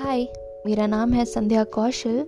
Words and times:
हाय, 0.00 0.26
मेरा 0.66 0.86
नाम 0.86 1.12
है 1.12 1.24
संध्या 1.24 1.64
कौशल 1.64 2.26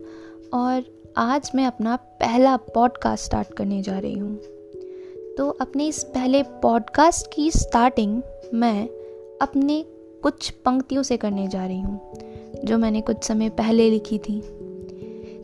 और 0.55 0.85
आज 1.17 1.51
मैं 1.55 1.67
अपना 1.67 1.97
पहला 1.97 2.57
पॉडकास्ट 2.57 3.25
स्टार्ट 3.25 3.55
करने 3.55 3.83
जा 3.83 3.99
रही 3.99 4.19
हूँ। 4.19 4.37
तो 5.39 5.49
अपने 5.61 5.87
इस 5.87 6.05
पहले 6.05 6.43
पॉडकास्ट 6.43 7.27
की 7.35 7.51
स्टार्टिंग 7.51 8.23
मैं 8.55 8.89
अपने 9.43 9.85
कुछ 10.23 10.51
पंक्तियों 10.51 11.03
से 11.03 11.17
करने 11.17 11.49
जा 11.49 11.67
रही 11.67 11.81
हूँ, 11.81 12.13
जो 12.65 12.79
मैंने 12.79 13.01
कुछ 13.01 13.25
समय 13.25 13.49
पहले 13.49 13.91
लिखी 13.91 14.19
थी। 14.19 14.41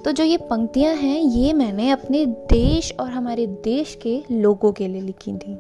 तो 0.05 0.13
जो 0.13 0.25
ये 0.25 0.37
पंक्तियाँ 0.37 0.95
हैं, 0.95 1.21
ये 1.21 1.53
मैंने 1.53 1.91
अपने 1.91 2.27
देश 2.27 2.95
और 3.01 3.09
हमारे 3.09 3.47
देश 3.47 3.99
के 4.03 4.23
लोगों 4.31 4.73
के 4.73 4.89
लिए 4.89 5.01
लिखी 5.01 5.33
थी। 5.33 5.55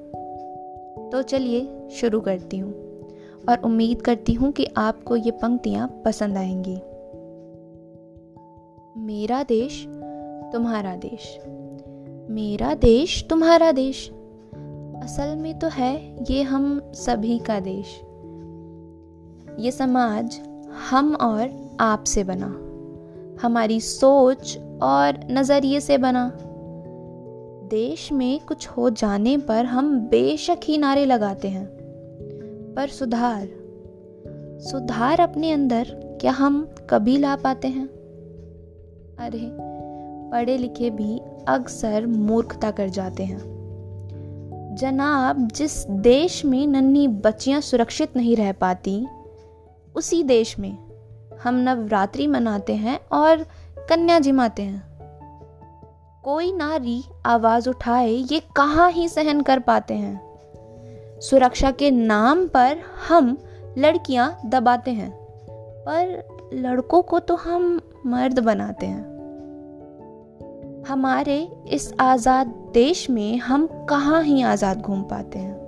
तो 1.12 1.22
चलिए 1.22 1.88
शुरू 1.90 2.20
करती 2.20 2.58
हूँ। 2.58 2.87
और 3.48 3.58
उम्मीद 3.58 4.02
करती 4.02 4.32
हूँ 4.32 4.52
कि 4.52 4.66
आपको 4.76 5.16
ये 5.16 5.30
पंक्तियाँ 5.30 6.02
पसंद 6.04 6.36
आएँगी। 6.36 6.76
मेरा 9.00 9.42
देश, 9.42 9.86
तुम्हारा 10.52 10.96
देश। 10.96 11.40
मेरा 12.30 12.74
देश, 12.74 13.26
तुम्हारा 13.30 13.72
देश। 13.72 14.10
असल 15.02 15.36
में 15.36 15.58
तो 15.58 15.68
है 15.68 16.24
ये 16.30 16.42
हम 16.42 16.92
सभी 16.94 17.38
का 17.38 17.60
देश। 17.60 18.00
ये 19.58 19.70
समाज 19.70 20.40
हम 20.90 21.14
और 21.14 21.76
आप 21.80 22.04
से 22.04 22.24
बना। 22.24 22.64
हमारी 23.46 23.80
सोच 23.80 24.58
और 24.82 25.26
नज़रिए 25.30 25.80
से 25.80 25.98
बना। 25.98 26.32
देश 27.70 28.12
में 28.12 28.40
कुछ 28.40 28.68
हो 28.68 28.90
जाने 28.90 29.38
पर 29.38 29.64
हम 29.64 30.00
बेशक 30.00 30.58
ही 30.64 30.78
नारे 30.78 31.04
लगाते 31.04 31.48
हैं। 31.48 31.77
पर 32.78 32.88
सुधार। 32.88 33.48
सुधार 34.60 35.20
अपने 35.20 35.52
अंदर 35.52 35.86
क्या 36.20 36.32
हम 36.32 36.74
कभी 36.90 37.18
ला 37.18 37.36
पाते 37.36 37.68
हैं? 37.68 37.86
अरे 39.18 39.50
पढ़े 40.30 40.58
लिखे 40.58 40.90
भी 40.90 41.20
अक्सर 41.48 42.06
मूर्खता 42.06 42.70
कर 42.70 42.88
जाते 42.88 43.24
हैं। 43.24 43.38
जनाब, 44.78 45.48
जिस 45.48 45.86
देश 45.86 46.44
में 46.44 46.66
नन्ही 46.66 47.08
बच्चियाँ 47.08 47.60
सुरक्षित 47.60 48.16
नहीं 48.16 48.36
रह 48.36 48.52
पाती, 48.52 49.06
उसी 49.94 50.22
देश 50.22 50.58
में 50.58 50.78
हम 51.42 51.54
नवरात्रि 51.54 52.26
मनाते 52.26 52.74
हैं 52.74 53.00
और 53.12 53.36
कन्या 53.78 54.18
जिमाते 54.18 54.62
हैं। 54.62 54.98
कोई 56.24 56.52
नारी 56.52 57.02
आवाज़ 57.26 57.70
उठाए, 57.70 58.10
ये 58.10 58.40
कहाँ 58.56 58.90
ही 58.90 59.08
सहन 59.08 59.40
कर 59.40 59.58
पाते 59.58 59.94
हैं? 59.94 60.27
सुरक्षा 61.20 61.70
के 61.70 61.90
नाम 61.90 62.46
पर 62.46 62.76
हम 63.08 63.38
लड़कियाँ 63.78 64.40
दबाते 64.46 64.90
हैं, 64.90 65.10
पर 65.88 66.28
लड़कों 66.54 67.02
को 67.02 67.18
तो 67.18 67.34
हम 67.34 67.80
मर्द 68.06 68.38
बनाते 68.38 68.86
हैं। 68.86 69.18
हमारे 70.88 71.48
इस 71.68 71.92
आज़ाद 72.00 72.46
देश 72.74 73.10
में 73.10 73.38
हम 73.38 73.66
कहाँ 73.66 74.22
ही 74.22 74.42
आज़ाद 74.42 74.80
घूम 74.80 75.02
पाते 75.02 75.38
हैं? 75.38 75.58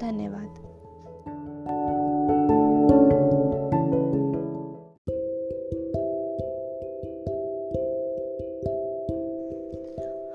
धन्यवाद। 0.00 0.46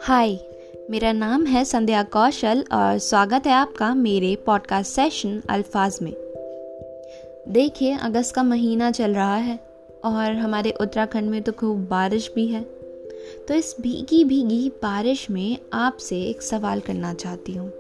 हाय 0.02 0.55
मेरा 0.90 1.12
नाम 1.12 1.46
है 1.46 1.66
संध्या 1.66 2.04
कौशल 2.04 2.64
और 2.72 2.98
स्वागत 2.98 3.48
है 3.48 3.54
आपका 3.54 3.96
मेरे 3.96 4.36
पॉडकास्ट 4.36 4.92
सेशन 4.92 5.42
अल्फाज 5.50 6.00
में। 6.02 6.14
देखिए, 7.48 7.98
अगस्त 7.98 8.36
का 8.36 8.44
महीना 8.44 8.92
चल 8.92 9.14
रहा 9.14 9.36
है 9.36 9.60
और 10.04 10.34
हमारे 10.34 10.74
उत्तराखंड 10.82 11.30
में 11.30 11.42
तो 11.42 11.52
खूब 11.52 11.88
बारिश 11.88 12.32
भी 12.36 12.48
है। 12.48 12.62
तो 13.48 13.54
इस 13.54 13.76
भीगी 13.82 14.24
भीगी 14.24 14.70
बारिश 14.70 15.30
में 15.30 15.58
आपसे 15.74 16.22
एक 16.22 16.42
सवाल 16.42 16.80
करना 16.80 17.14
चाहती 17.14 17.54
हूँ। 17.54 17.72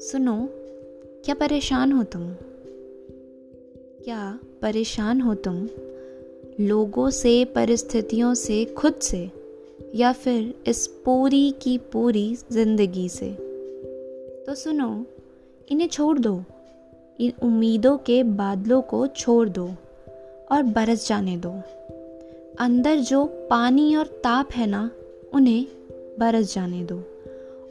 सुनो, 0.00 0.48
क्या 1.24 1.34
परेशान 1.34 1.92
हो 1.92 2.02
तुम? 2.02 2.34
क्या 4.04 4.38
परेशान 4.62 5.20
हो 5.20 5.34
तुम 5.34 5.68
लोगों 6.60 7.10
से, 7.10 7.44
परिस्थितियों 7.44 8.34
से, 8.34 8.64
खुद 8.64 8.94
से? 8.94 9.41
या 9.94 10.12
फिर 10.12 10.54
इस 10.66 10.86
पूरी 10.86 11.50
की 11.62 11.78
पूरी 11.78 12.36
ज़िंदगी 12.52 13.08
से। 13.08 13.30
तो 14.46 14.54
सुनो, 14.54 15.04
इन्हें 15.68 15.88
छोड़ 15.88 16.18
दो। 16.18 16.44
इन 17.20 17.32
उम्मीदों 17.42 17.96
के 17.96 18.22
बादलों 18.22 18.82
को 18.82 19.06
छोड़ 19.06 19.48
दो 19.48 19.68
और 20.52 20.62
बरस 20.62 21.08
जाने 21.08 21.36
दो। 21.36 21.50
अंदर 22.58 22.96
जो 22.96 23.24
पानी 23.50 23.96
और 23.96 24.06
ताप 24.06 24.52
है 24.52 24.66
ना, 24.66 24.90
उन्हें 25.32 25.66
बरस 26.18 26.54
जाने 26.54 26.82
दो 26.84 26.96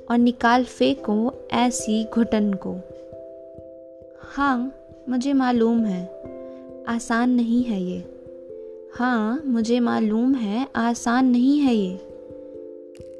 और 0.10 0.18
निकाल 0.18 0.64
फेंको 0.64 1.34
ऐसी 1.52 2.06
घुटन 2.14 2.54
को। 2.54 2.76
हाँ 4.22 4.76
मुझे 5.10 5.34
मालूम 5.34 5.86
है, 5.86 6.22
आसान 6.88 7.30
नहीं 7.30 7.64
है 7.64 7.82
ये। 7.82 8.04
हाँ 8.94 9.42
मुझे 9.46 9.80
मालूम 9.80 10.34
है, 10.34 10.68
आसान 10.76 11.26
नहीं 11.26 11.60
है 11.60 11.76
ये। 11.76 12.11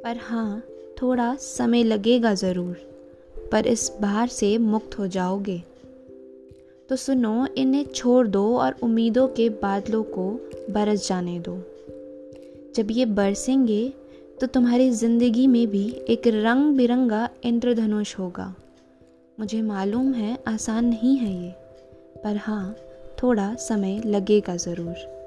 पर 0.04 0.16
हाँ 0.20 0.62
थोड़ा 1.02 1.34
समय 1.36 1.84
लगेगा 1.84 2.32
ज़रूर, 2.34 2.76
पर 3.52 3.66
इस 3.66 3.90
भार 4.00 4.28
से 4.28 4.56
मुक्त 4.58 4.98
हो 4.98 5.06
जाओगे। 5.06 5.62
तो 6.88 6.96
सुनो, 6.96 7.46
इन्हें 7.48 7.84
छोड़ 7.84 8.26
दो 8.28 8.44
और 8.58 8.76
उम्मीदों 8.82 9.26
के 9.28 9.48
बादलों 9.62 10.02
को 10.02 10.28
बरस 10.70 11.08
जाने 11.08 11.38
दो। 11.40 11.56
जब 12.76 12.90
ये 12.90 13.06
बरसेंगे 13.06 13.92
तो 14.40 14.46
तुम्हारी 14.46 14.90
ज़िंदगी 14.90 15.46
में 15.46 15.66
भी 15.66 15.88
एक 16.08 16.26
रंग 16.26 16.76
बिरंगा 16.76 17.28
इंद्रधनुष 17.44 18.18
होगा। 18.18 18.54
मुझे 19.38 19.62
मालूम 19.62 20.12
है, 20.12 20.38
आसान 20.48 20.84
नहीं 20.84 21.16
है 21.16 21.32
ये, 21.34 21.50
पर 22.24 22.36
हाँ 22.36 22.76
थोड़ा 23.22 23.54
समय 23.60 24.00
लगेगा 24.06 24.56
ज़रूर। 24.56 25.21